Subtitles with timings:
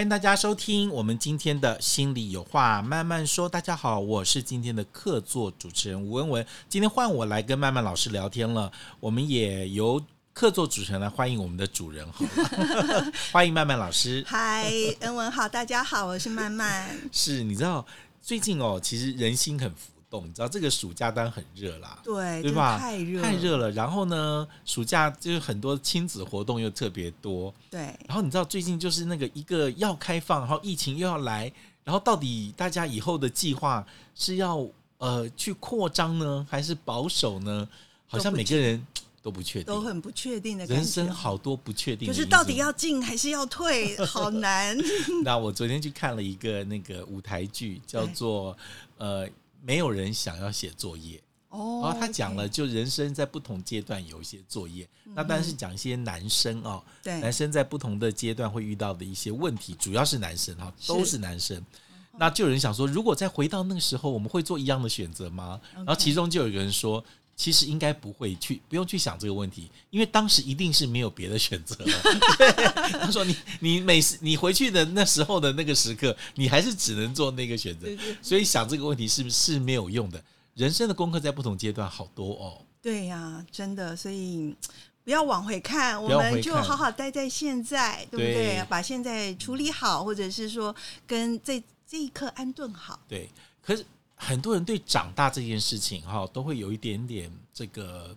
[0.00, 3.46] 欢迎大家收听我们今天的心里有话慢慢说。
[3.46, 6.46] 大家好，我是今天的客座主持人吴文文。
[6.70, 14.24] 今天换我来跟曼曼老师聊天了，我们也由客座主持人来欢迎我们的主人，好了， 欢迎曼曼老师。
[14.26, 16.98] 嗨，恩文好，大家好，我是曼曼。
[17.12, 17.86] 是，你知道
[18.22, 22.78] 最近哦，其实人心很浮动，你知道这个暑假当然很热啦，对对吧？
[22.78, 23.70] 太热，太热了。
[23.70, 31.50] 然后呢，暑假就是很多亲子活动又特别多，对，然后你知道最近就是那个一个要开放，然后疫情又要来，
[31.84, 34.66] 然后到底大家以后的计划是要
[34.98, 37.68] 呃去扩张呢，还是保守呢？
[38.08, 38.84] 好像每个人
[39.22, 40.66] 都不确定，都很不确定的。
[40.66, 44.76] 人生好多不确定的因素，就是到底要进还是要退，好难。
[45.22, 48.56] 那我昨天去看了一个那个舞台剧，叫做
[48.98, 49.28] 呃，
[49.62, 51.22] 没有人想要写作业。
[51.48, 57.18] 哦然后他讲了，就人生在不同阶段有一些作业，那当然是讲一些男生哦，对。
[57.20, 61.60] 男生在不同的阶段会遇到的一些问题，主要是男生哈，都是男生。
[62.16, 65.60] 那就有人想说，如果再回到那个时候，我们会做一样的选择吗？
[65.74, 67.02] 然后其中就有一个人说，
[67.40, 71.92] 其实应该不会去，不用去想这个问题，因为当时一定是没有别的选择了。
[73.00, 77.88] 他说你你每次你回去的那时候的那个时刻，你还是只能做那个选择
[78.20, 80.22] 所以想这个问题是不是没有用的？
[80.54, 82.60] 人生的功课在不同阶段好多哦。
[82.82, 84.54] 对呀、真的，所以
[85.02, 88.34] 不要往回看，我们就好好待在现在，对不对？
[88.34, 93.00] 对把现在处理好，或者是说跟这这一刻安顿好。
[93.08, 93.30] 对，
[93.62, 93.82] 可是
[94.22, 98.14] 很多人对长大这件事情哈，都会有一点点这个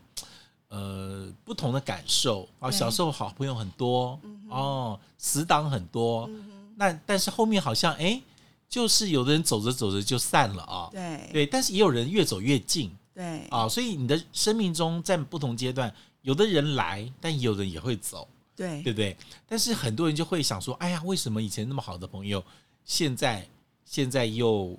[0.68, 2.70] 呃不同的感受啊。
[2.70, 8.22] 小时候好朋友很多嗯哦，死党很多，嗯，那但是后面好像哎，
[8.68, 10.90] 就是有的人走着走着就散了啊。
[10.92, 18.28] 对对，但是也有人越走越近对啊，所以你的生命中在不同阶段，有的人来，但有人也会走。
[18.56, 19.18] 对对不对？
[19.48, 22.44] 但是很多人就会想说，哎呀，为什么以前那么好的朋友，
[22.86, 23.48] 现在
[23.84, 24.78] 现在又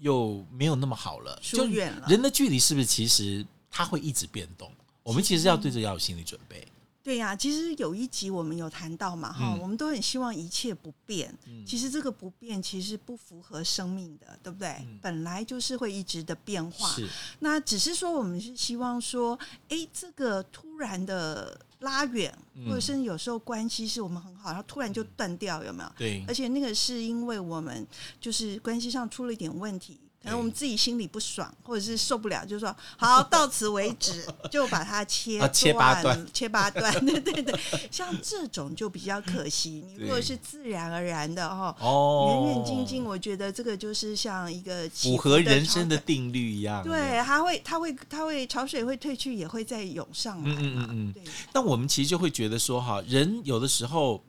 [0.00, 1.38] 又没有那么好了？
[1.42, 4.70] 疏远了人的距离是不是其实它会一直变动？
[5.02, 6.66] 我们其实要对这要有心理准备。
[7.02, 11.34] 对呀、其实有一集我们有谈到嘛，哈、嗯我们都很希望一切不变。
[11.46, 14.68] 嗯其实这个不变其实不符合生命的，对不对？
[14.82, 16.88] 嗯本来就是会一直的变化。
[16.90, 19.36] 是那只是说，我们是希望说，
[19.70, 25.92] 哎，这个突然的拉远，嗯或者甚至有时候关系是我们很好，然后突然就断掉，有没有？
[25.96, 27.86] 对而且那个是因为我们
[28.20, 34.22] 就是关系上出了一点问题，可能我们自己心里不爽，或者是受不了，就说好到此为止，
[34.52, 37.58] 就把它切啊切八段切八段， 对对对，
[37.90, 39.82] 像这种就比较可惜。
[39.86, 46.84] 你如果是自然而然的哈，哦，远远近近，我觉得这个就是像一个符合人生的定律一样。
[46.84, 50.58] 对，它会，它会，它会，潮水会退去，也会再涌上来嘛。
[50.60, 54.22] 嗯嗯嗯嗯对，但我们其实就会觉得说，哈，人有的时候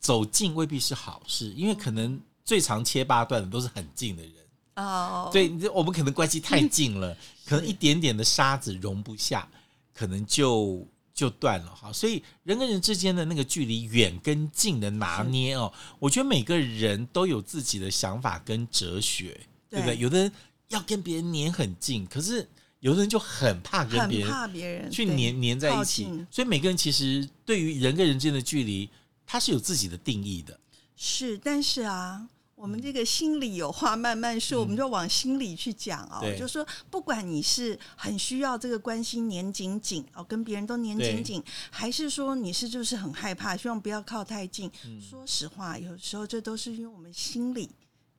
[0.00, 4.32] 走近未必是好事，因为可能最常切八段的都是很近的人。
[4.78, 9.48] 哦，对，你我们可能关系太近了， 可能一点点的沙子容不下，
[9.92, 11.92] 可能就就断了哈。
[11.92, 19.96] 所以人跟人之间的那个距离远跟近的拿捏哦，我觉得每个人都有自己的想法跟哲学，对不对？
[19.96, 20.32] 有的人
[20.68, 28.88] 要跟别人黏很近，可是有的人就很怕跟别人怕别人去对黏黏在一起，所以每个人其实对于人跟人之间的距离，
[29.26, 30.58] 他是有自己的定义的。
[30.94, 36.20] 是，但是啊，我们这个心里有话慢慢说，我们就往心里去讲哦。
[36.36, 44.68] 就说不管你是很需要这个关心黏紧紧哦，跟别人都黏紧紧，还是说你是就是很害怕，希望不要靠太近。
[44.84, 47.70] 嗯说实话，有时候这都是因为我们心里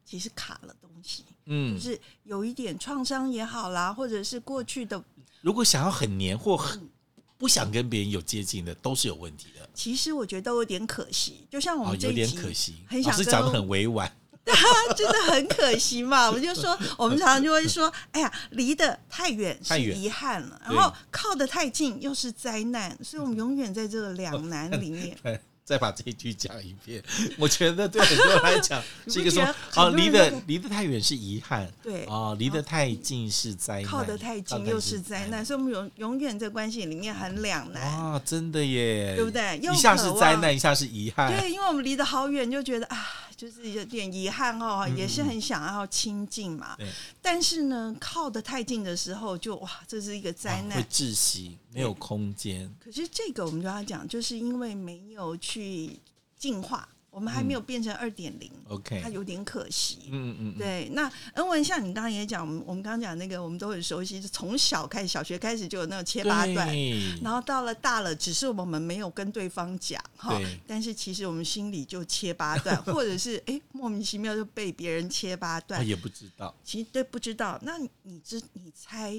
[0.06, 5.04] 其实卡了东西，嗯就，是有一点创伤也好啦，或者是过去的
[5.42, 6.90] 如果想要很黏或很
[7.38, 9.70] 不想跟别人有接近的，都是有问题的。
[9.74, 14.10] 其实我觉得都有点可惜，就像我们这一集，可惜，很想跟老师讲的很委婉。
[14.96, 16.28] 真的很可惜嘛。
[16.30, 25.18] 我们就说，我们常常就会说，哎呀，离得太远是遗憾了，然后靠得太近又是灾难，所以我们永远在这个两难里面。
[25.70, 27.00] 再把这一句讲一遍。
[27.38, 32.06] 我觉得对很多人来讲是一个说你不觉得哦，离得离得太远是遗憾，对。
[32.06, 37.84] 哦，离得太近是灾难，靠得太近又是灾难，所以我们永永远在关系里面很两难。
[37.84, 39.60] 啊，真的耶，对不对？
[39.62, 43.08] 又一下是灾难，一下是遗憾，对，因为我们离得好远，就觉得啊，
[43.40, 46.76] 就是有点遗憾哦，嗯也是很想要亲近嘛。
[46.76, 46.86] 对
[47.22, 50.84] 但是呢，靠得太近的时候就，哇，这是一个灾难。
[50.92, 52.70] 窒息，没有空间。
[52.84, 55.98] 可是这个我们就要讲，就是因为没有去
[56.38, 60.10] 进化，我们还没有变成二点零，OK，它有点可惜。
[60.12, 76.56] 嗯嗯嗯，对，那恩文像你刚刚也讲，我们我们刚刚讲那个，我们都很熟悉，是从小开始，小学开始就有那种切八段，对，然后到了大了，只是我们没有跟对方讲哈，但是其实我们心里就切八段， 或者是哎莫名其妙就被别人切八我段，也不知道。
[76.64, 77.60] 其实对不知道。
[77.64, 79.14] 那你你知你猜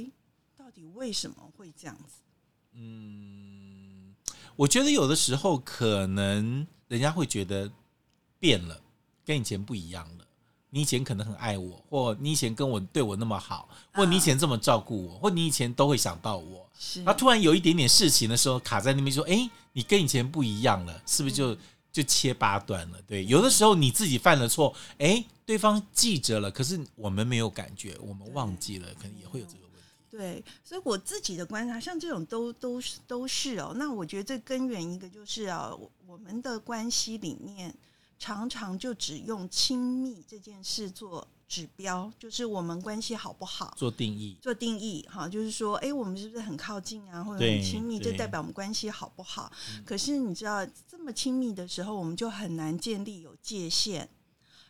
[0.56, 2.20] 到底为什么会这样子？
[2.74, 4.14] 嗯，
[4.54, 7.70] 我觉得有的时候可能人家会觉得
[8.40, 8.80] 变了，
[9.24, 10.24] 跟以前不一样了。
[10.72, 16.64] 你以前可能很爱我，或你以前跟我对我那么好，或你以前这么照顾我，或你以前都会想到我。
[16.78, 21.56] 是然后突然有一点点事情的时候，卡在那边说：“哎，你跟以前不一样了，是不是就、
[21.90, 29.80] 就切八段了？”对，有的时候你自己犯了错，哎，对方记着了，可是我们没有感觉，我们忘记了，可能也会有这个问题。
[30.08, 33.74] 对，所以我自己的观察，像这种都都是都是哦。
[33.76, 37.74] 那我觉得这根源一个就是啊，我我们的关系里面
[38.20, 43.74] 常常就只用亲密这件事做指标，就是我们关系好不好。
[43.78, 47.98] 做定义，做定义哈，就是说，哎，我们是不是很靠近啊，或者很亲密？
[47.98, 49.50] 这代表我们关系好不好？
[49.86, 54.06] 可是你知道，这么亲密的时候，我们就很难建立有界限。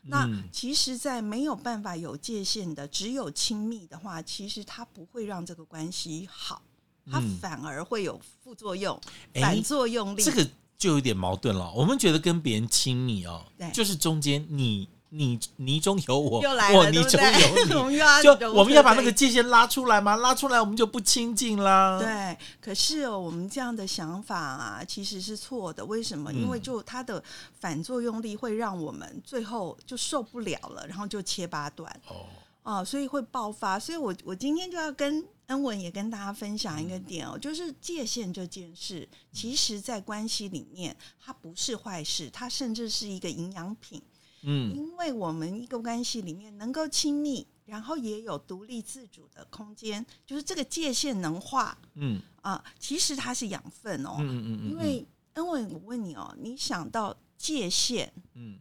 [0.05, 6.63] 那嗯其实，在没有办法有界限的，只有亲密的话，其实它不会让这个关系好，
[7.11, 8.99] 它嗯反而会有副作用、
[9.35, 10.23] 哎反作用力。
[10.23, 10.49] 这个
[10.81, 11.71] 就有点矛盾了。
[11.77, 17.21] 我们觉得跟别人亲密哦对，就是中间你你泥中有我，又来了，我泥中？
[17.69, 17.99] 有你。
[18.23, 21.99] 就我们要把那个界限拉出来嘛，拉出来我们就不亲近啦。
[21.99, 25.85] 对，可是哦，我们这样的想法啊，其实是错的。
[25.85, 26.33] 为什么？
[26.33, 27.23] 因为嗯就它的
[27.59, 32.25] 反作用力会让我们最后就受不了了，然后就切八段哦，
[32.63, 33.79] 啊，所以会爆发。
[33.79, 44.01] 所以我我今天就要跟恩文也跟大家分享一个点哦，就是界限这件事，其实在关系里面它不是坏事，它甚至是一个营养品。
[44.43, 54.19] 嗯，因为我们一个关系里面能够亲密，然后也有独立自主的空间，就是这个界限能画嗯啊，其实它是养分哦。
[54.21, 55.05] 嗯嗯嗯嗯，因为
[55.35, 58.61] 恩文，我问你哦，你想到界限，嗯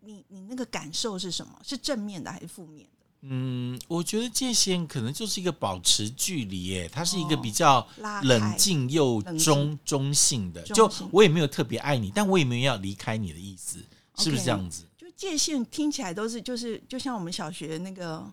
[0.00, 1.58] 你你那个感受是什么？
[1.62, 3.03] 是正面的还是负面的？
[3.26, 7.86] 嗯，我觉得界限可能就是一个保持距离，耶，它是一个哦比较
[8.22, 13.78] 冷静又中中性的，就我也没有特别爱你，但我也没有要离开你的意思，
[14.18, 14.84] 是不是这样子？
[14.96, 18.30] 就界限听起来都是就是就像我们小学那个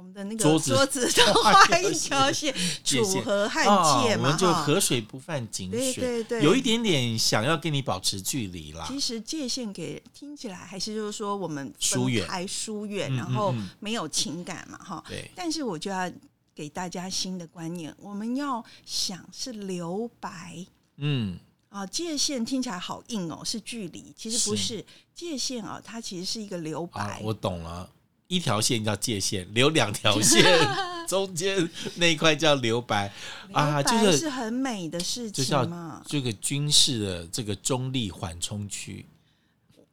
[0.00, 8.86] 我们的那个桌子桌子都画 画一条线，楚河汉啊界嘛，我们就河水不犯井对水，对对有一点点想要跟你保持距离啦。
[8.88, 15.04] 其实界限给听起来还是就是说我们疏远还疏远，嗯然后没有情感嘛，哈。
[15.06, 16.10] 对，但是我就要
[16.54, 20.64] 给大家新的观念，我们要想是留白
[20.96, 21.38] 嗯，
[21.68, 27.20] 啊，界限听起来好硬哦，是距离，其实不是是界限啊，它其实是一个留啊白，。
[27.22, 27.86] 我懂了。
[28.30, 30.44] 一条线叫界限，留两条线，
[31.08, 33.12] 中间那一块叫留白
[33.50, 36.00] 啊，就是是很美的事情嘛。
[36.06, 39.04] 这个军事的这个中立缓冲区，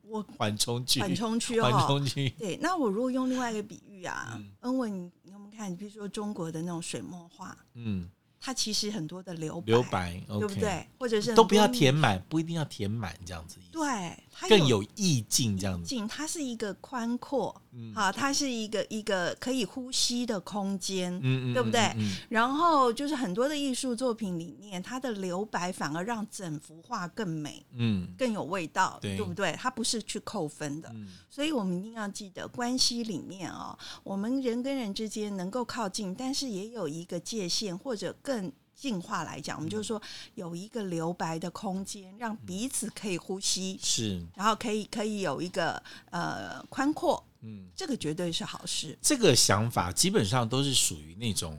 [0.03, 2.55] 我缓冲区，缓冲区缓哦，冲区，对。
[2.61, 5.75] 那我如果用另外一个比喻啊嗯，恩文，你你有没有看？
[5.75, 8.07] 比如说中国的那种水墨画，嗯，
[8.39, 10.87] 它其实很多的留白，留白对不对？
[10.99, 13.83] 或者是都不要填满，不一定要填满这样子对，
[14.31, 17.93] 它更有意境这样子，境，它是一个宽阔，嗯。
[17.93, 21.13] 好，它是一个一个可以呼吸的空间。
[21.21, 21.95] 嗯嗯，对不对？
[22.29, 28.07] 然后就是很多的艺术作品里面，它的留白反而让整幅画更美、嗯。
[28.17, 29.17] 更有味道，对。
[29.21, 29.51] 不对？
[29.59, 31.07] 它不是去扣分的，嗯。
[31.29, 40.01] 所以我们一定要记得，关系里面啊、我们人跟人之间能够靠近，但是也有一个界限，或者更进化来讲，我们就是说
[40.35, 45.81] 有一个留白的空间，让彼此可以呼吸，是，然后可以可以有一个
[46.11, 48.97] 呃宽阔，嗯，这个绝对是好事。
[49.01, 51.57] 这个想法基本上都是属于那种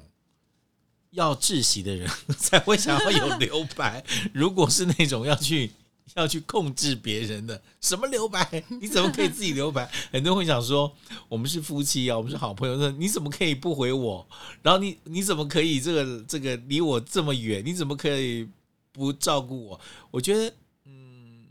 [1.13, 4.05] 要窒息的人 才会想要有留白。
[4.35, 5.71] 如果是那种要去
[6.15, 8.63] 要去控制别人的，什么留白？
[8.81, 9.91] 你怎么可以自己留白？
[10.13, 10.95] 很多人会想说，
[11.29, 14.29] 我们是夫妻啊，我们是好朋友，那你怎么可以不回我？
[14.63, 17.65] 然后你你怎么可以这个这个离我这么远？
[17.65, 18.47] 你怎么可以
[18.93, 19.81] 不照顾我？
[20.11, 20.55] 我觉得，
[20.85, 21.47] 嗯，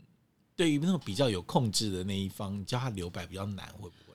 [0.54, 4.07] 对于那种比较有控制的那一方，你叫他留白比较难，会不会？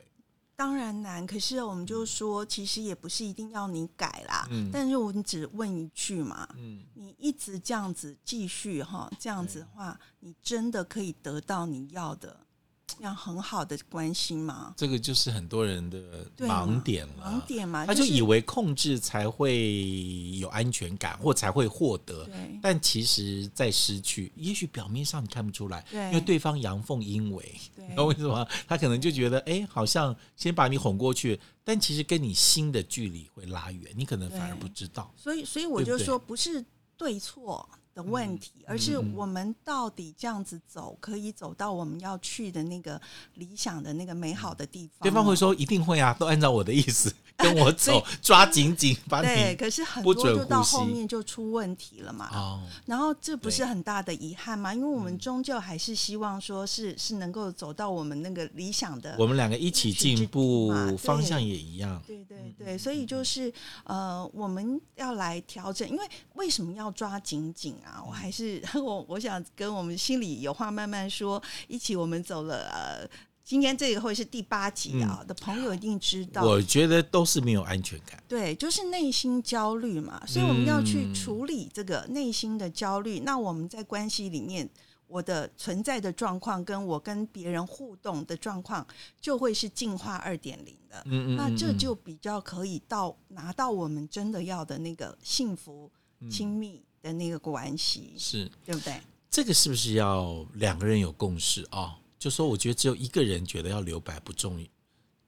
[0.63, 4.47] 当然难，可是我们就说，其实也不是一定要你改啦。
[4.49, 12.39] 嗯但是我们只问一句嘛，嗯，你一直这样子继续哈，这样子的话，你真的可以得到你要的
[12.85, 14.73] 这样很好的关心嘛？
[14.77, 15.99] 这个就是很多人的
[16.37, 17.23] 盲点了。
[17.25, 22.27] 盲点嘛，他就就是以为控制才会有安全感，或才会获得，
[22.61, 24.31] 但其实在失去。
[24.35, 28.47] 也许表面上你看不出来，因为对方阳奉阴违，对你知道为什么？
[28.67, 35.11] 他可能就觉得，哎，好像先把你哄过去，但其实跟你心的距离会拉远，你可能反而不知道。
[35.17, 36.63] 所以，所以我就说，不是
[36.97, 42.99] 对错的问题，而是我们到底这样子走，可以走到我们要去的那个
[43.35, 44.99] 理想的那个美好的地方。
[45.01, 52.29] 对方会说一定会啊，都按照我的意思 跟我走，抓紧紧把对，可是很多就到后面就出问题了嘛。
[52.33, 54.73] 哦，然后这不是很大的遗憾吗？
[54.73, 62.01] 因为我们嗯终究还是希望说是是能够走到我们那个理想的我们两个一起进步方向也一样。
[62.07, 63.51] 对对嗯对，所以就是
[63.83, 68.03] 呃，我们要来调整，因为为什么要抓紧紧啊？
[68.05, 73.09] 我还是 我我想跟我们心里有话慢慢说，一起我们走了呃，
[73.43, 78.21] 今天这个会是第八集啊、的朋友一定知道，嗯我觉得都是没有安全感。
[78.27, 83.19] 对，就是内心焦虑嘛，所以我们要去嗯处理这个内心的焦虑。
[83.19, 84.69] 那我们在关系里面，
[85.07, 88.85] 我的存在的状况跟我跟别人互动的状况，
[89.19, 91.03] 就会是进化二点零的。
[91.05, 98.99] 嗯嗯，那这嗯就比较可以到拿到我们真的要的那个幸福、嗯亲密的那个关系，是对不对？
[99.29, 104.65] 这个是不是要两个人有共识啊、就说我觉得只有一个人觉得要留白不重要，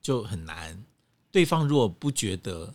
[0.02, 0.82] 就很难。
[1.30, 2.74] 对方如果不觉得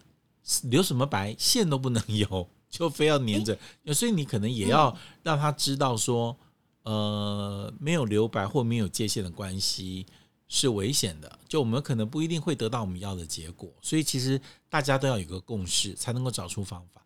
[0.64, 3.58] 留什么白线都不能有，就非要黏着，
[3.94, 6.36] 所以你可能也要让他知道说，
[6.82, 10.04] 呃，没有留白或没有界限的关系
[10.48, 11.38] 是危险的。
[11.48, 14.38] 就我们可能不一定会得到我们要的结果，所以其实
[14.68, 17.00] 大家都要有个共识，才能够找出方法。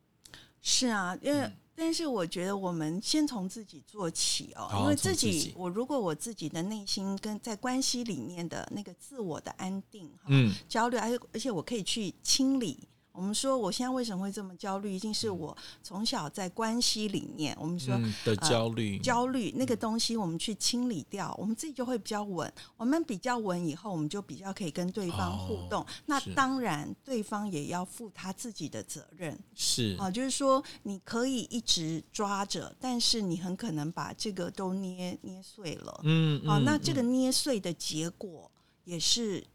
[0.61, 12.89] 是啊，因为、嗯但是我觉得我们先从自己做起哦，好因为自己己，我如果我自己的内心跟在关系里面的那个自我的安定哈、嗯，焦虑，而且而且我可以去清理。
[13.15, 22.53] 我们说我现在为什么会这么焦虑，一定是我从小在关系里面，我们说嗯的焦虑，焦虑那个东西，我们去清理掉，我们自己就会比较稳。
[22.77, 25.83] 我们比较稳以后，我们就比较可以跟对方互动。
[25.83, 36.01] 哦那当然，对方也要负他自己的责任是啊，就是说你可以一直抓着，但是你很可能把这个都捏捏碎了。
[36.03, 38.51] 嗯，啊，嗯那这个嗯捏碎的结果
[38.83, 39.47] 也是。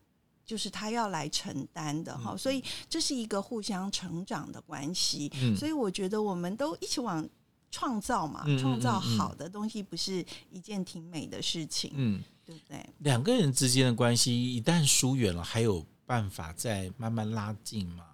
[0.50, 5.32] 就是他要来承担的哈，所以这是一个互相成长的关系。
[5.44, 7.24] 嗯所以我觉得我们都一起往
[7.70, 12.84] 创造嘛创造好的东西，不是一件挺美的事情，嗯，对不对？
[12.98, 18.06] 两个人之间的关系一旦疏远了，还有办法再慢慢拉近吗？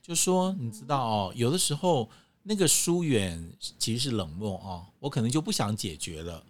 [0.00, 2.08] 就说你知道哦，有的时候
[2.44, 3.50] 那个疏远
[3.80, 6.40] 其实是冷漠哦，我可能就不想解决了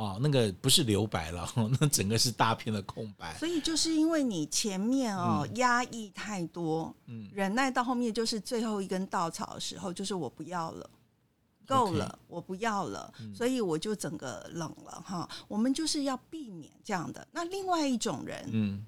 [0.00, 1.46] 哦，那个不是留白了，
[1.78, 3.36] 那整个是大片的空白。
[3.38, 10.88] 所以就是因为你前面哦嗯压抑太多，嗯忍耐到后面就是最后一根稻草的时候，就是我不要了。
[11.66, 15.28] 够了我不要了，嗯所以我就整个冷了哈。
[15.46, 17.24] 我们就是要避免这样的。
[17.30, 18.84] 那另外一种人，嗯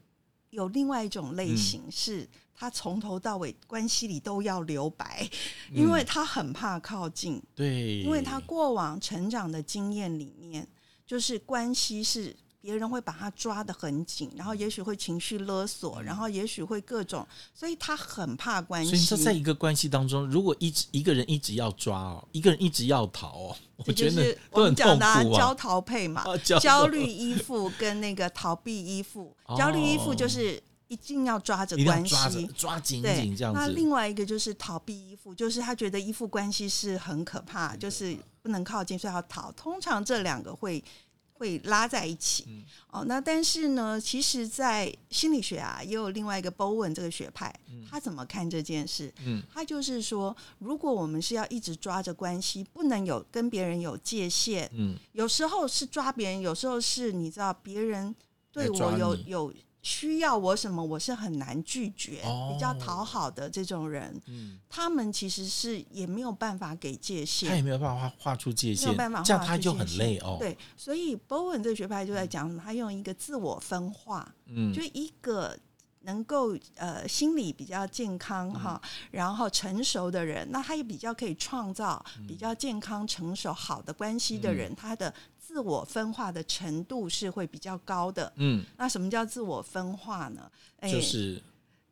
[0.50, 5.30] 有另外一种类型是，他从头到尾关系里都要留白，
[5.70, 10.66] 因为他很怕靠近，对，因为他过往成长的经验里面，
[11.12, 19.30] 就是关系是别人会把他抓得很紧，然后也许会情绪勒索，然后也许会各种，所以他很怕关所以你说，在。
[19.30, 25.54] 一个关系当中，如果一直一个人一直要抓哦，一个人一直要逃哦，我觉得是我们讲的啊焦。
[25.54, 30.58] 逃配嘛，啊焦焦虑依附跟那个逃避依附，焦虑依附哦就是
[30.92, 33.58] 一定要抓着关系，抓紧对紧这样子。
[33.58, 39.50] 那另外一个就是逃避依附，就是他觉得依附关系是很可怕，嗯就是不能靠近，所以要逃。
[39.52, 40.84] 通常这两个会
[41.32, 42.44] 会拉在一起。
[42.46, 47.50] 嗯哦，那但是呢，其实，在心理学啊，也有另外一个 Bowen 这个学派，
[47.90, 49.10] 他怎么看这件事？
[49.24, 58.14] 嗯他就是说，如果我们是要一直抓着关系，不能有跟别人有界限，嗯有时候是抓别人，有时候是你知道别人
[58.52, 67.64] 对我有有需要我什么，我是很难拒绝，比较哦讨好的这种人，嗯，他们其实是也没有办法给界限他也限。
[67.64, 72.62] 没有办法画画出界限没有办法，这样画他就很出界限累哦。，对，所以 Bowen 这个学派就在讲什么？
[72.64, 75.58] 他用一个自我分化，嗯就一个
[76.02, 85.12] 能够呃心理比较健康嗯哈，然后成熟的人，那他也比较可以创造嗯比较健康、成熟、好的关系的人，他的
[85.52, 88.32] 自我分化的程度是会比较高的。
[88.36, 90.50] 嗯，那什么叫自我分化呢？
[90.80, 91.40] 哎就是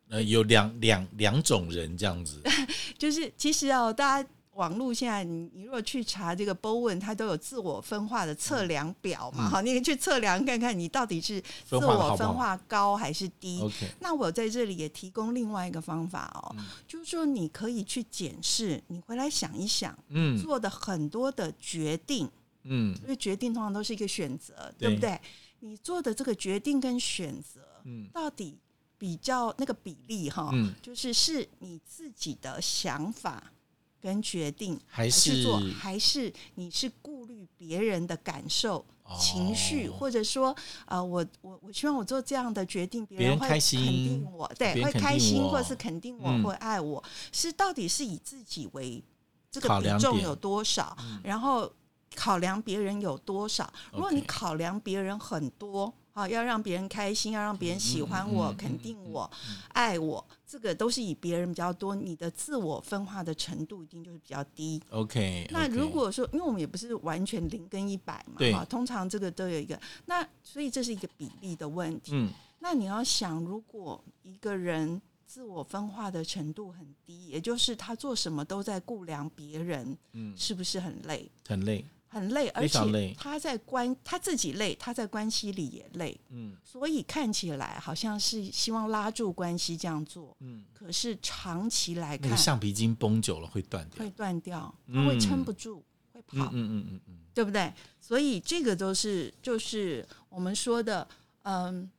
[0.09, 2.41] 呃有两两两种人这样子，
[2.97, 9.49] 就是其实哦，大家网络现在你你如果去查这个 Bowen，它都有自我分化的测量表嘛，嗯。
[9.49, 13.61] 好、你可以去测量看看你到底是自我分化高还是低。
[13.61, 16.65] OK，那我在这里也提供另外一个方法哦，嗯。
[16.87, 20.37] 就是说你可以去检视，你回来想一想，嗯。
[20.41, 22.29] 做的很多的决定，
[22.63, 22.95] 嗯。
[23.03, 25.19] 因为决定通常都是一个选择，对对不对？
[25.59, 28.07] 你做的这个决定跟选择，嗯。
[28.13, 28.57] 到底
[28.97, 33.51] 比较那个比例哈，嗯，就是是你自己的想法
[33.99, 38.85] 跟决定还是去做，还是你是顾虑别人的感受、
[39.19, 39.93] 情绪，哦。
[39.99, 46.43] 或者说呃，我我我希望我做这样的决定，别别人会肯定我，对，会开心，或者是肯定我，嗯。
[46.43, 49.03] 或爱我，是到底是以自己为
[49.51, 51.71] 这个比重有多少，然后
[52.15, 53.71] 考量别人有多少。
[53.91, 59.31] 如果你考量别人很多，啊，要让别人开心，要让别人喜欢我、嗯嗯嗯肯定我、
[59.69, 64.81] 爱我，这个都是以别人比较多，你的自我分化的程度一定就是比较低。
[64.89, 72.11] OK，那如果说，因为我们也不是完全零跟一百嘛，对啊，通常这个都有一个，那所以这是一个比例的问题。
[72.13, 72.29] 嗯
[72.63, 81.31] 那你要想，如果一个人自我分化的程度很低，也就是他做什么都在顾量别人，嗯是不是很累？
[81.47, 86.57] 很累，很累，而且他在关他自己累，他在关系里也累，嗯。
[86.61, 97.71] 所以看起来好像是希望拉住关系这样做，嗯，可是长期来看那个橡皮筋绷久了会断掉会，断掉，嗯他会撑不住，会跑，嗯嗯嗯嗯嗯，对不对？
[98.01, 101.07] 所以这个都是就是我们说的，
[101.43, 101.89] 嗯，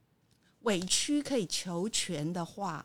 [0.61, 2.85] 委屈可以求全的话，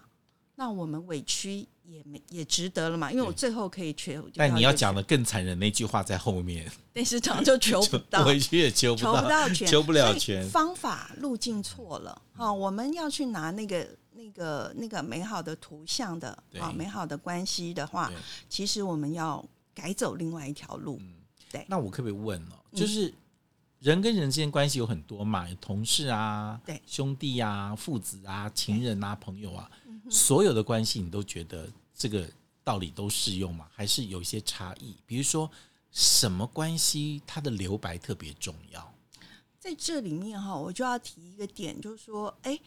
[0.56, 10.14] 那我们委屈也没也值得了嘛，因为我最后可以求，但你要讲，的更残忍那句话在后面，但是常就求不到，回去也求不求不到全，求不了
[10.52, 12.52] 方法路径错了啊！
[12.52, 16.60] 我们要去拿那个那个那个美好的图像的对。
[16.60, 18.12] 啊，美好的关系的话，
[18.50, 21.00] 其实我们要改走另外一条路。
[21.50, 21.66] 对。
[21.70, 23.14] 那我可不可以问哦，嗯就是
[23.80, 29.77] 人跟人之间关系有很多嘛，有同事啊，对兄弟啊、父子啊、情人啊、朋友啊，嗯
[30.10, 32.28] 所有的关系你都觉得这个
[32.64, 33.68] 道理都适用吗？
[33.74, 34.96] 还是有一些差异？
[35.06, 35.50] 比如说
[35.92, 38.94] 什么关系它的留白特别重要？
[39.60, 42.58] 在这里面哈，我就要提一个点，就是说，哎，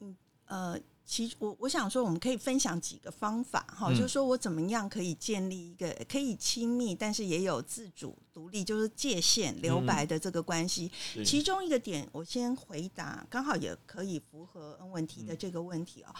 [0.00, 10.90] 嗯呃，其实我我想说，我们可以分享几个方法哈，嗯就是说我怎么样可以建立一个可以亲密，但是也有自主独立，就是界限留白的这个关系。
[11.14, 16.14] 对其中一个点，我先回答，刚好也可以符合恩文提的这个问题哦。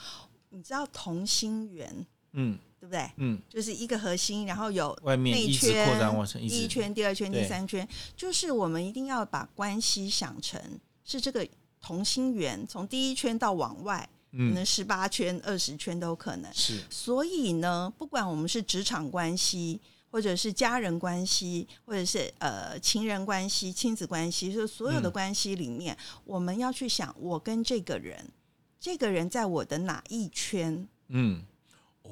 [0.50, 2.58] 你知道同心圆嗯。
[2.80, 3.10] 对不对？
[3.16, 6.54] 嗯，就是一个核心，然后有外面内一直圈、扩展往上，第直。
[6.54, 10.60] 一圈、第二圈、第三圈，就是我们一定要把关系想成
[11.04, 11.44] 是这个
[11.80, 16.54] 同心圆，从第一圈到往外，可嗯能十八圈、二十圈都有可能。
[16.54, 16.80] 是。
[16.88, 25.12] 所以呢，不管我们是职场关系，或者是家人关系，或者是呃情人关系、亲子关系，就是所有的嗯。
[25.12, 28.24] 关系里面，我们要去想，我跟这个人，
[28.80, 30.86] 这个人在我的哪一圈？
[31.08, 31.42] 嗯
[32.02, 32.10] 哦。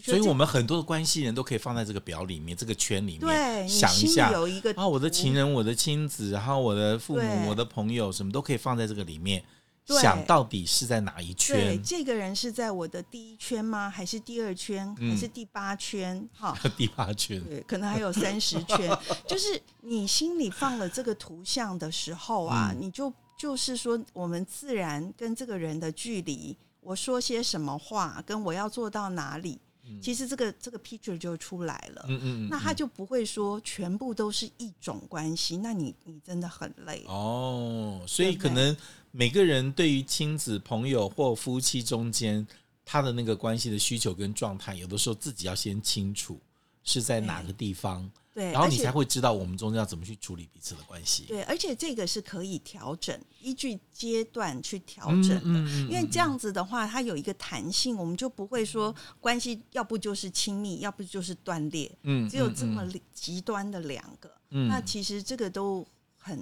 [0.00, 9.42] 所以，我们很多的关系人都可以放在这个表里面，这个圈里面，对你心里想一下有一个啊，我的情人、我的亲子，然后我的父母、我的朋友，什么都可以放在这个里面，
[9.86, 11.82] 想到底是在哪一对，圈？
[11.82, 13.90] 这个人是在我的第一圈吗？
[13.90, 14.94] 还是第二圈？
[15.00, 16.28] 嗯还是第八圈？
[16.32, 18.96] 哈、 第八圈，对，可能还有三十圈。
[19.26, 29.56] 就是你心里放了这个图像的时候啊，嗯你就就是说，我们自然跟这个人的距离，我说些什么话，跟我要做到哪里，
[30.02, 32.04] 其实这个这个 picture 就出来了。
[32.08, 37.04] 嗯嗯嗯，那他就不会说全部都是一种关系，那你你真的很累。
[37.06, 38.76] 哦，所以可能
[39.12, 42.44] 每个人对于亲子、朋友或夫妻中间
[42.84, 46.40] 他的那个关系的需求跟状态，有的时候自己要先清楚
[46.82, 51.24] 是在哪个地方，对，然后你才会知道我们中间要怎么去处理彼此的关系。
[51.24, 55.40] 对，而且这个是可以调整，依据阶段去调整的。
[55.42, 64.30] 嗯嗯因为这样子的话，它有一个弹性，我们就不会说关系要不就是亲密，要不就是断裂，嗯只有这么极端的两个。
[64.50, 65.84] 嗯那其实这个都
[66.16, 66.40] 很，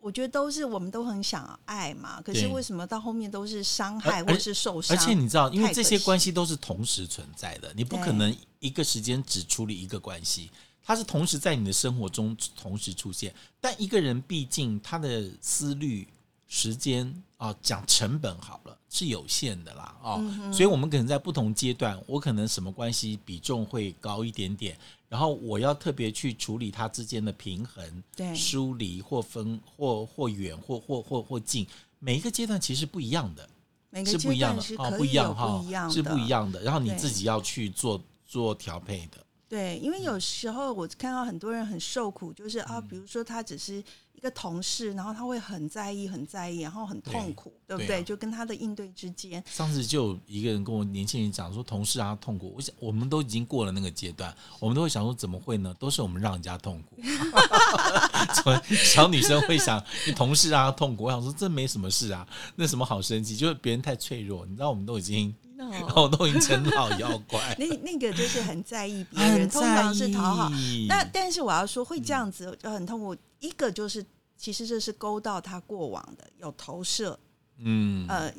[0.00, 4.96] 我觉得都是我们都很想爱嘛，可是为什么到后面都是伤害或是受伤？
[4.96, 10.50] 而且你知道，因为这些关系都是同时存在的，你不可能一个时间只处理一个关系，
[10.88, 13.34] 它是同时在你的生活中同时出现。
[13.60, 16.08] 但一个人毕竟他的思虑、
[16.46, 24.78] 时间啊，讲成本好了是有限的啦，哦，嗯所以我们可能在不同阶段，我可能什么关系比重会高一点点，
[25.10, 31.66] 然后我要特别去处理它之间的平衡、对疏离或分或或远或或或或近，
[31.98, 33.46] 每一个阶段其实不一样的，
[33.90, 36.28] 每个阶是不一样的哦，不一样哈是不一。
[36.28, 36.62] 样的。
[36.62, 43.82] 然后你自己要去做做调配的，对，因为有时候我看到很多人很受苦，就是啊，嗯比如说他只是
[44.12, 47.86] 一个同事，然后他会很在意、很在意，然后很痛苦，对不对？
[47.86, 55.74] 对啊就跟他的应对之间，上次就有一个人跟我年轻人讲说，同事啊痛苦，我想我们都已经过了那个阶段，我们都会想说怎么会呢？
[55.78, 56.98] 都是我们让人家痛苦。
[58.34, 63.34] 从小女生会想，你同事啊痛苦，我想说这没什么事啊，那什么好生气？
[63.34, 70.50] 就是别人太脆弱，你知道我们都已经，然哦，后都已经成老妖怪， 那那个就是很在意别人，通常是讨好。
[70.88, 73.16] 那但是我要说，会这样子就很痛苦。
[73.40, 74.04] 一个就是，
[74.36, 77.18] 其实这是勾到他过往的，有投射，
[77.58, 78.06] 嗯。
[78.08, 78.32] 呃，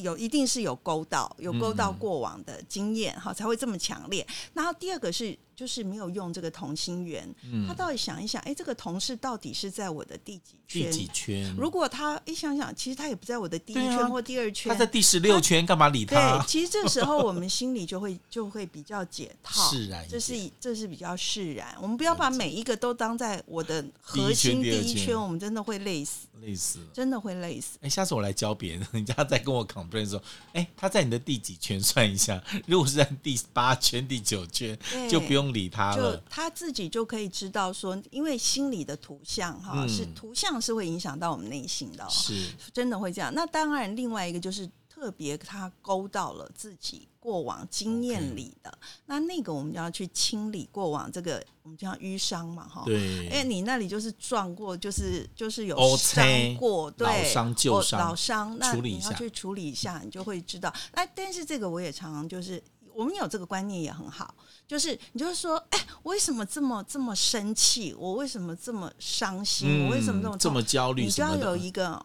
[0.00, 1.98] 有一定是有勾到，有勾到嗯。
[1.98, 4.26] 过往的经验哈，才会这么强烈。
[4.54, 10.90] 然后第二个是，就是没有用这个同心圆，嗯他到底想一想，哎，这个同事到底是在我的第几圈第圈？
[10.90, 11.54] 几圈？
[11.54, 16.46] 如果他一想想，其实他也不在我的第一圈或第二圈，他在第十六圈，干嘛理他对，？
[16.46, 21.76] 其实这时候我们心里就会就会比较解套，释然这是这是比较释然。
[21.82, 26.86] 我们不要把每一个都当在我的核心第二圈第一圈，我们真的会累死，累死了。
[26.92, 27.78] 真的会累死。
[27.82, 30.22] 哎，下次我来教别人，人家在跟我 complain 说，
[30.52, 36.22] 哎，他在你的第几圈算一下， 如果是在第八圈、第九圈，就不用理他就了。
[36.28, 43.32] 他自己就可以知道说，因为心理的图像哈，嗯是图像是会影响到我们内心的、哦，是，真的会这样。
[43.34, 44.68] 那当然，另外一个就是
[45.00, 52.82] 特别他勾到了自己过往经验里的那那个我们就要去清理过往这个我们叫淤伤嘛哈。
[52.84, 60.70] 对，哎，你那里就是撞过，就是就是有伤过，对，老伤旧哦伤老伤，那处理一下你要去处理一下，你就会知道。
[60.92, 62.62] 那但是这个我也常常就是，
[62.94, 64.34] 我们有这个观念也很好，
[64.68, 67.94] 就是你就是说，哎，我为什么这么这么生气？
[67.94, 69.86] 我为什么这么伤心？
[69.86, 71.34] 我为什么这么嗯这么焦虑你就要？
[71.36, 72.02] 有一个，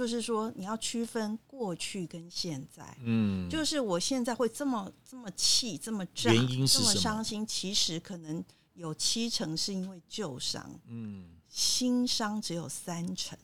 [0.00, 2.96] 就是说你要区分过去跟现在。
[3.04, 13.38] 嗯，就是我现在会这么这么气，这么炸，原因是这么伤心，其实可能有七成是因为旧伤，嗯，新伤只有三成。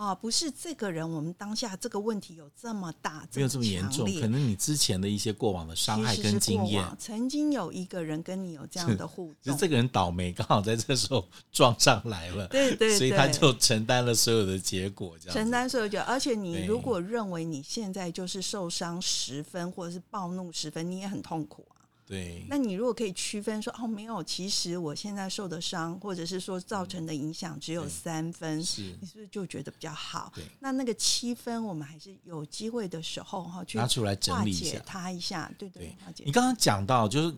[0.00, 21.69] 哦，啊，不是这个人，我们当下这个问题有这么大，没有这么严重，可能你之前的一些过往的伤害跟经验曾经有一个人跟你有这样的互 动，只是这个人倒霉，刚好在这时候 撞上来了，对对所以他就承担了所有的结果，这样承担所有结果，而且你如果认为你现在就是受伤十分，或者是暴怒十分，你也很痛苦啊。
[22.10, 30.42] 对，那你如果可以区分说，哦，没有，其实我现在受的伤，或者是说造成的影响只有三分，是你是不是就觉得比较好对？
[30.58, 34.82] 那那个七分，我们还是有机会的时候哈，去拿出来整理一下。
[34.84, 37.32] 它一下，对对对，你刚刚讲到，就是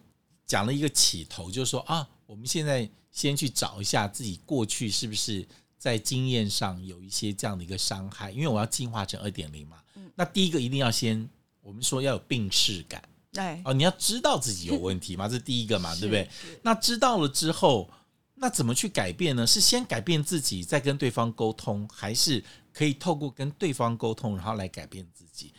[0.46, 9.76] 讲了一个起头，就是说啊，我们现在先去找一下自己过去是不是在经验上有一些这样的一个伤害，因为我要进化成二点零嘛。
[9.96, 11.28] 嗯那第一个一定要先，
[11.60, 16.28] 我们说要有病视感对，哦，你要知道自己有问题嘛， 这是第一个嘛，对不对？
[16.62, 17.88] 那知道了之后，
[18.34, 19.46] 那怎么去改变呢？
[19.46, 25.52] 是先改变自己，再跟对方沟通，还是可以透过跟对方沟通，然后来改变自己？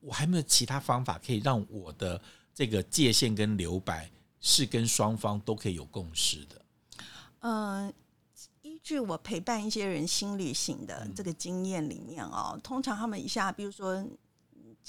[0.00, 2.20] 我还没有其他方法可以让我的
[2.54, 6.62] 这个界限跟留白是跟双方都可以有共识的。
[7.40, 7.92] 嗯、
[8.62, 14.04] 依据我陪伴一些人心旅行的嗯这个经验里面哦，通常他们一下，比如说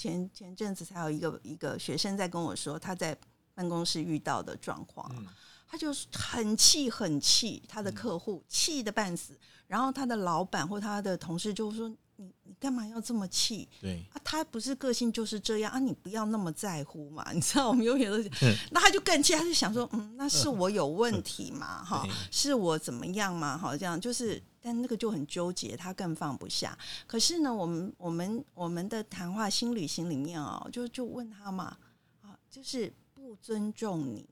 [0.02, 3.16] 前前阵子才有一个一个学生在跟我说他在
[3.54, 5.26] 办公室遇到的状况，嗯。
[5.68, 13.66] 他就是很气很气，他的客户气得半死，然后他的老板或他的同事就说：“你你干嘛要这么气？
[13.80, 17.24] 对，啊，他不是个性就是这样啊，你不要那么在乎嘛。
[17.32, 26.78] 你知道，我们永远都是嗯，那他就更气，他就想说，嗯，那是我有问题嘛，哈，是我怎么样嘛，好，这样就是，但那个就很纠结，他更放不下。
[27.06, 31.76] 可是呢，我们我们我们的谈话新旅行里面哦，就就问他嘛，
[32.20, 34.24] 啊，就是不尊重你，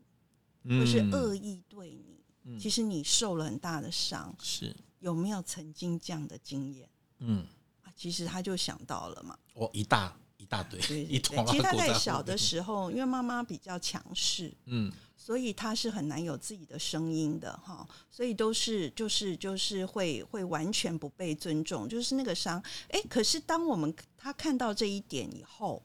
[0.64, 6.88] 或是嗯恶意对你，嗯其实你受了很大的伤，是，有没有曾经这样的经验
[7.18, 7.44] 嗯，
[7.82, 7.92] 啊？
[7.96, 9.36] 其实他就想到了嘛。
[9.54, 22.60] 我一大一大堆对， 一对团其实他在小的时候，因为妈妈比较强势，嗯，所以他是很难有自己的声音的哈，所以都是就是就是会会完全不被尊重，就是那个伤。
[22.88, 25.80] 哎，可是当我们他看到这一点以后，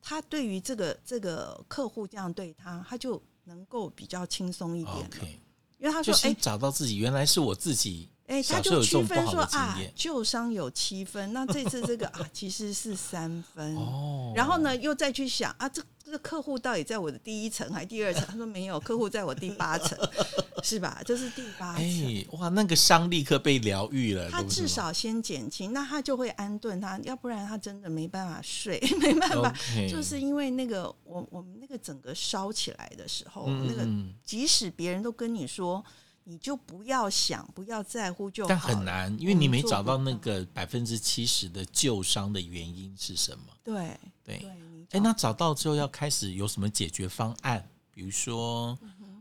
[0.00, 5.28] 他对于这个这个客户这样对他，他就能够比较轻松一点了
[5.78, 13.74] 因为他说，就先诶，找到自己，原来是我自己哎，他就区分说啊旧伤有七分，那这次这个啊其实是三分。
[13.74, 18.22] 哦，然后呢，又再去想啊，这这个客户到底在我的第一层还是第二层？
[18.26, 19.98] 他说没有，客户在我第八层，
[20.62, 21.00] 是吧？
[21.06, 21.82] 这是第八层。
[21.82, 24.30] 哎，哇，那个伤立刻被疗愈了。
[24.30, 29.50] 他至少先减轻，那他就会安顿他，要不然他真的没办法睡， 没办法。
[29.88, 33.88] 就是因为那个我我们那个整个烧起来的时候，那个
[34.22, 35.82] 即使别人都跟你说。
[36.28, 38.48] 你就不要想，不要在乎就好。
[38.48, 43.44] 但很难，因为你没找到那个百分之七十的旧伤的原因是什么。
[43.64, 44.46] 对对，
[44.90, 47.66] 哎，那找到之后要开始有什么解决方案？
[47.90, 48.78] 比如说。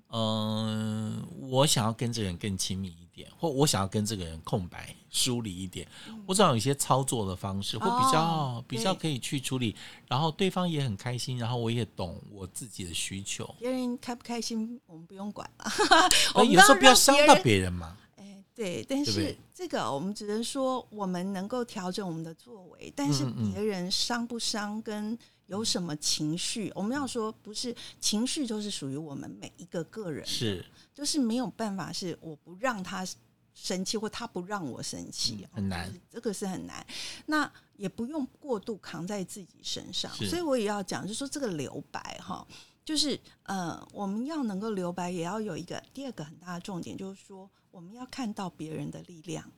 [0.10, 5.88] 嗯，我想要跟这个人更亲密一点，或我想要跟这个人空白梳理一点，
[6.28, 9.76] 我总要有一些操作的方式，或比较比较可以去处理，
[10.08, 13.56] 然后对方也很开心，然后我也懂我自己的需求。
[13.60, 15.66] 别人开不开心，我们不用管了。
[16.36, 17.98] 我有时候不要伤到别人嘛。
[18.18, 25.18] 哎，对，但是这个我们只能说，我们能够调整我们的作为，但是别人伤不伤跟。
[25.48, 26.72] 有什么情绪？
[26.76, 33.06] 我们要说，不是情绪，就是属于我们每一个个人，是，就是没有办法，是我不让他
[33.54, 36.86] 生气，或他不让我生气，很难，这个是很难。
[37.26, 42.46] 那也不用过度扛在自己身上，所以我也要讲，就是说这个留白哈，
[42.84, 49.50] 就是呃，我们要能够留白，也要有一个第二个很大的重点，就是说我们要看到别人的力量。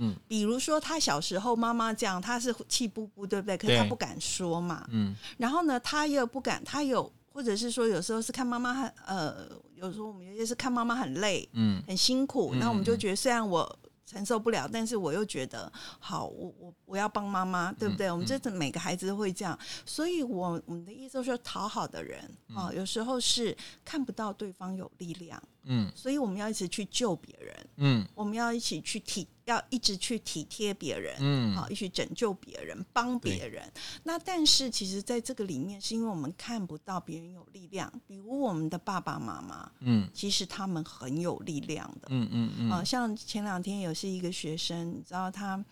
[0.00, 3.56] 嗯，比如说他小时候妈妈这样，他是气不不，对不对？
[3.56, 4.86] 可是他不敢说嘛。
[4.90, 13.78] 嗯，然后呢，他又不敢，他有或者是说有时候是看妈妈很呃，有时候我们有些是看妈妈很累，嗯，很辛苦，那我们就觉得虽然我。
[14.08, 18.08] 承受不了，但是我又觉得好，我我我要帮妈妈，对不对？
[18.08, 22.22] 我们这每个孩子都会这样，所以我我们的意思就是讨好的人
[22.54, 23.54] 啊，有时候是
[23.84, 33.68] 看不到对方有力量，嗯，所以我们要一直去救别人，嗯，我们要一起去体，要一直去体贴别人，嗯，好，一起拯救别人，帮别人。
[34.04, 43.96] 那但是其实在这个里面，是因为我们看不到别人有力量，比如我们的爸爸妈妈，嗯，其实他们很有力量的，嗯嗯嗯，啊，像前两天有。
[43.96, 45.64] 是一个学生，你知道他，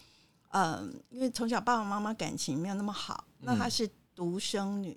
[0.48, 4.96] 嗯，因为从小爸爸妈妈感情没有那么好，那她是独生女，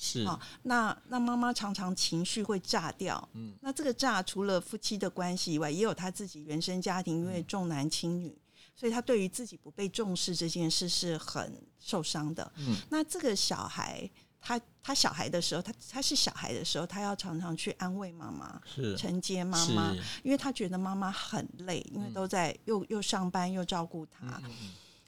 [0.00, 0.22] 是。
[0.22, 8.34] 啊，那那妈妈常常情绪会炸掉，嗯，那这个炸除了夫妻的关系以外，也有他自己原生家庭，因为重男轻女，
[8.74, 14.10] 所以他对于自己不被重视这件事是很受伤的，嗯，那这个小孩。
[14.42, 18.96] 他他小孩的时候，他他是小孩的时候，他要常常去安慰妈妈，是。
[18.96, 24.40] 承接妈妈，因为他觉得妈妈很累，因为都在又又上班又照顾他。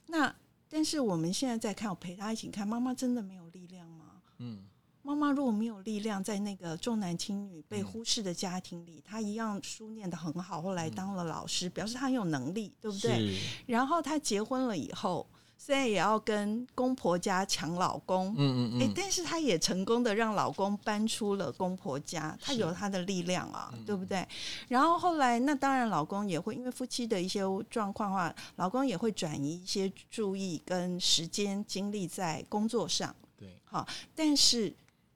[0.05, 0.31] 那
[0.69, 4.21] 但是我们现在在看，我陪他一起看，妈妈真的没有力量吗？
[4.37, 4.65] 嗯，
[5.03, 13.37] 妈妈如果没有力量，在那个重男轻女被忽视的家庭里，她一样书念得很好，后来当了老师，表示她很有能力，对不对？
[13.67, 15.27] 然后她结婚了以后。
[15.55, 24.27] 虽然也要跟公婆家抢老公，嗯嗯嗯，哎，但是她也成功的让老公搬出了公婆家，她有她的力量啊，对不对？
[24.67, 34.73] 然后后来，那当然老公也会因为夫妻的一些状况话，老公也会转移一些注意跟时间精力在工作上，对，好，但是，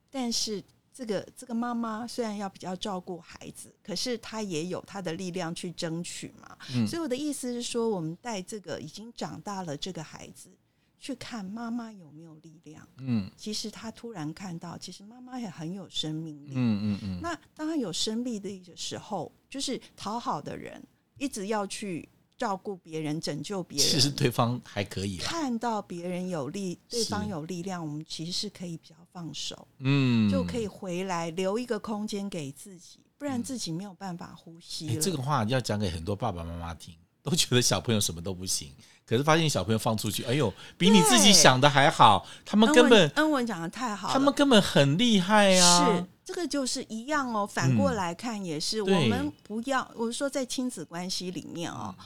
[0.10, 0.64] 但是。
[0.98, 6.58] 这个这个妈妈虽然要比较照顾孩子，可是她也有她的力量去争取嘛。
[6.88, 10.50] 所以我的意思是说，我们带这个已经长大了这个孩子
[10.98, 12.90] 去看妈妈有没有力量。
[12.98, 16.54] 嗯，其实他突然看到，其实妈妈也很有生命力。
[16.56, 17.20] 嗯嗯嗯。
[17.22, 20.84] 那当他有生命力的时候，就是讨好的人
[21.20, 22.10] 一直要去。
[22.38, 35.00] 照顾别人，拯救别人，其实对方还可以看到别人有力，对方有力量，我们其实是可以比较放手，嗯，就可以回来留一个空间给自己，不然自己没有办法呼吸。
[35.00, 38.72] 这个话要讲给很多爸爸妈妈听，都觉得小朋友什么都不行，
[39.04, 45.88] 可是发现小朋友放出去，哎呦，比你自己想的还好，他们根本恩文讲的太好，他们根本很厉害啊。
[45.88, 51.96] 是这个就是一样哦，反过来看也是，我们不要，我说在亲子关系里面哦。
[51.98, 52.04] 父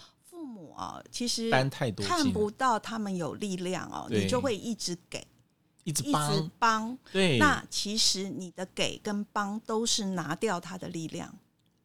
[0.52, 1.50] 母啊，其实
[2.04, 5.26] 看不到他们有力量哦，你就会一直给，
[5.86, 6.04] 一直
[6.60, 7.38] 帮，对。
[7.40, 11.34] 那其实你的给跟帮都是拿掉他的力量。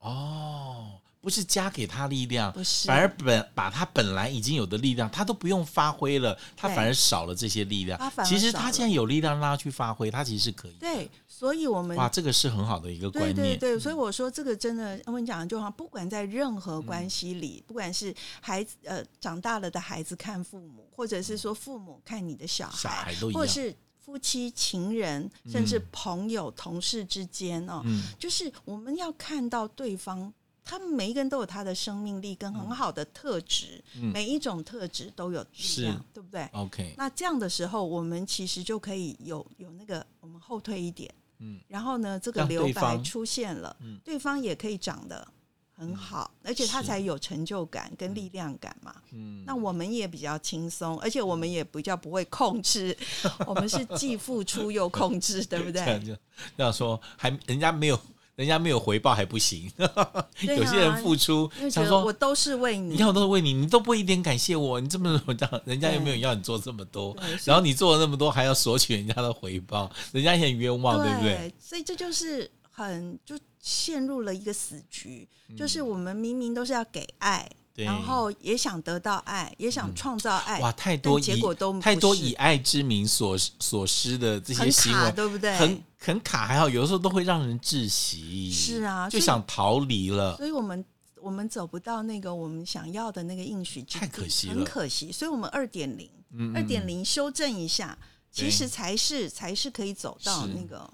[0.00, 1.00] 哦。
[1.26, 8.00] 不是加给他力量，不是，反而本把他本来已经有的力量，他都不用发挥了，他反而少了这些力量。
[8.24, 10.76] 其实他既然有力量，让他去发挥，他其实是可以。
[10.78, 13.34] 对，所以我们哇，这个是很好的一个观念。
[13.34, 27.82] 对对，所以我说这个真的，我跟你讲，就好，不管在任何关系里，不管是孩子呃长大了的孩子看父母，或者是说父母看你的小孩，小孩都一样或者是夫妻、情人，甚至朋友、同事之间哦，
[28.16, 30.32] 就是我们要看到对方。
[30.66, 44.00] 他们每一个人都有他的生命力跟很好的特质，每一种特质都有力量，对不对？OK，那这样的时候，我们其实就可以有有那个，我们后退一点，嗯，然后呢，这个留白出现了，嗯。
[44.04, 45.26] 对方也可以长得
[45.72, 48.94] 很好，而且他才有成就感跟力量感嘛。
[49.12, 52.96] 嗯，那我们也比较轻松，而且我们也比较不会控制，
[53.46, 55.84] 我们是既付出又控制，对不对？
[55.84, 56.16] 这样就
[56.56, 58.00] 这样说，还人家没有
[58.36, 62.04] 人家没有回报还不行，对啊有些人付出想说。
[62.04, 71.52] 我都是为你，你看，我都是为你，你都不会一点感谢我，你这么怎么样，人家又没有要你做这么多然后你做了那么多，还要索取人家的回报，人家也很冤枉，对不对？
[71.58, 85.54] 所以这就是很就陷入了一个死局，嗯就是我们明明都是要给爱，对然后也想得到爱，也想创造爱，哇，太多结果都太多以爱之名所所施的这些很卡，行为，对不对？
[85.56, 88.50] 很很卡，还好，有的时候都会让人窒息。
[88.50, 90.36] 是啊就想逃离了。
[90.36, 90.84] 所以我们
[91.20, 95.12] 我们走不到那个我们想要的那个应许之地，太可惜了很可惜。
[95.12, 97.96] 所以，我们二点零，嗯二点零修正一下，
[98.30, 100.88] 其实才是才是可以走到那个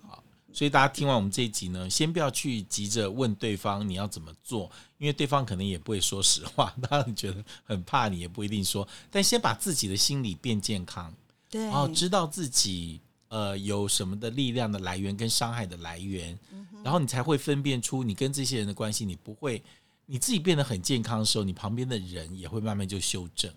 [0.52, 8.86] 所以大家听完我们这一集呢，先不要去急着问对方你要怎么做，因为对方可能也不会说实话， 当然觉得很怕你，也不一定说。
[9.10, 11.12] 但先把自己的心理变健康，
[11.50, 16.38] 对，然后知道自己呃有什么的力量的来源跟伤害的来源，
[16.84, 19.62] 然后你才会分辨出你跟这些人的关系，你不会
[20.06, 23.50] 你自己变得很健康的时候，你旁边的人也会慢慢就修正。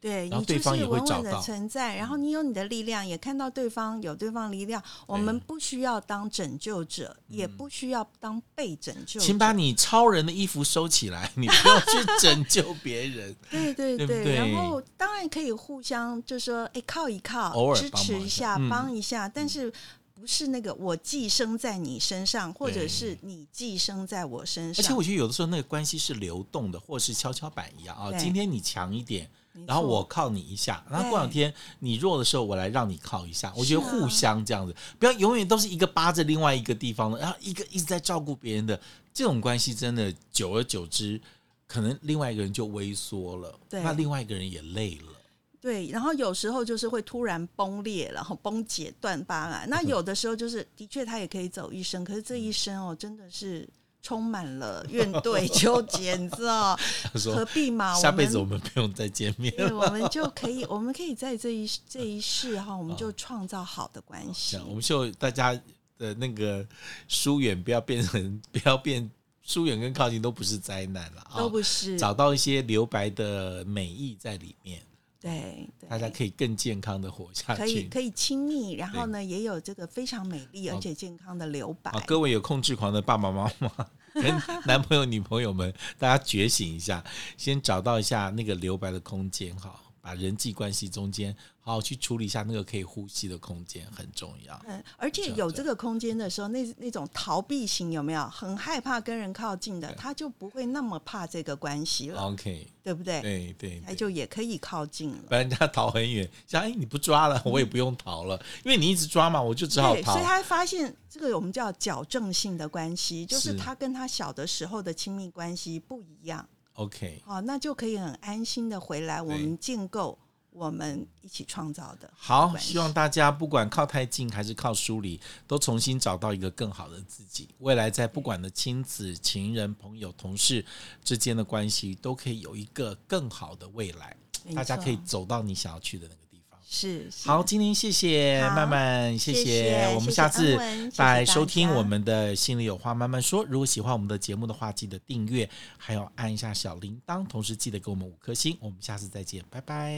[0.00, 4.82] 对，然后你就对方也会是稳稳的找到存在，然后你有你的力量，也看到对方有对方的力量。
[5.06, 9.26] 我们不需要当拯救者，也不需要当被拯救者。
[9.26, 11.86] 请把你超人的衣服收起来，你不要去
[12.20, 13.34] 拯救别人。
[13.50, 19.72] 对对对然后当然可以互相就说，哎，靠一靠，偶尔支持一下，帮一下，但是。
[20.18, 24.94] 不是那个我寄生在你身上，或者是你寄生在我身上而且。
[24.94, 28.10] 我觉得有的时候那个关系是流动的，或是跷跷板一样啊。
[28.18, 29.30] 今天你强一点，没
[29.66, 33.52] 然后我靠你一下，然后过两天你弱的时候，我来让你靠一下。
[33.56, 38.80] 我觉得互相这样子，不要永远都是一个扒着另外一个地方的，然后一个一直在照顾别人的
[39.14, 41.20] 这种关系，真的久而久之，
[41.66, 45.12] 可能另外一个人就萎缩了，对那另外一个人也累了。
[45.58, 49.66] 对，然后有时候就是会突然崩裂，然后崩解断疤了。
[49.66, 53.68] 那有的时候就是，的确他也可以走一生，可是这一生哦，真的是
[54.06, 56.78] 充满了怨怼、纠结，你知道？
[57.12, 57.92] 他说何必嘛？
[57.96, 59.76] 下辈子我们不用再见面对，了。
[59.76, 64.64] 我们就可以，我们可以在这一 这一世哈，我们就创造好的关系样，。
[64.68, 65.52] 我们就大家
[65.98, 66.64] 的那个
[67.08, 69.10] 疏远不要变成， 不要变
[69.42, 74.80] 疏远跟靠近都不是灾难了啊，都不是，找到一些留白的美意在里面，
[75.26, 77.60] 对对，大家可以更健康的活下去。
[77.60, 82.00] 可以可以亲密，然后呢，也有这个非常美丽而且健康的留白啊，。
[82.06, 83.70] 各位有控制狂的爸爸妈妈
[84.14, 84.24] 跟
[84.64, 87.04] 男朋友、女朋友们，大家觉醒一下，
[87.36, 89.74] 先找到一下那个留白的空间，哈，
[90.06, 94.56] 把人际关系中间好好去处理一下那个可以呼吸的空间，很重要。
[94.68, 103.20] 嗯，而且有这个空间的时候，那那种逃避型有没有很害怕跟人靠近的，他就不会那么怕这个关系了，OK，对不对？
[103.20, 103.80] 对对对。
[103.80, 105.18] 他就也可以靠近了。
[105.26, 110.24] 不然人家逃很远，像哎你不抓了，我也不用逃了，因为你一直抓嘛，我就只好，逃所以。
[110.24, 120.18] 他发现这个我们叫矫正性的关系，就是是他跟他小的时候的亲密关系不一样，OK，好，那就可以很安心的回来，我们建构
[120.50, 127.48] 我们一起创造的好，希望大家不管靠太近还是靠疏离，都重新找到一个更好的自己。
[127.58, 130.64] 未来在不管的亲子、情人、朋友、同事
[131.02, 134.16] 之间的关系，都可以有一个更好的未来，
[134.54, 136.25] 大家可以走到你想要去的那个。
[136.68, 143.44] 是是好，今天谢谢好曼曼，谢谢谢我们下次恩文谢谢大来收听我们的心里有话慢慢说。
[143.44, 145.48] 如果喜欢我们的节目的话，记得订阅，
[145.78, 148.56] 还有按一下小铃铛，同时记得给我们五颗星。
[148.60, 149.94] 我们下次再见，拜拜，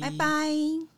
[0.00, 0.97] 拜拜。